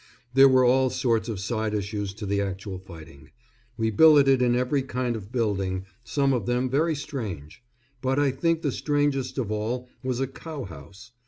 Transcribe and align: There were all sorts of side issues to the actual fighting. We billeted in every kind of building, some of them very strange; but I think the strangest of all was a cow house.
There 0.33 0.49
were 0.49 0.65
all 0.65 0.89
sorts 0.89 1.29
of 1.29 1.39
side 1.39 1.75
issues 1.75 2.15
to 2.15 2.25
the 2.25 2.41
actual 2.41 2.79
fighting. 2.79 3.29
We 3.77 3.91
billeted 3.91 4.41
in 4.41 4.55
every 4.55 4.81
kind 4.81 5.15
of 5.15 5.31
building, 5.31 5.85
some 6.03 6.33
of 6.33 6.47
them 6.47 6.71
very 6.71 6.95
strange; 6.95 7.61
but 8.01 8.17
I 8.17 8.31
think 8.31 8.63
the 8.63 8.71
strangest 8.71 9.37
of 9.37 9.51
all 9.51 9.87
was 10.01 10.19
a 10.19 10.25
cow 10.25 10.63
house. 10.63 11.11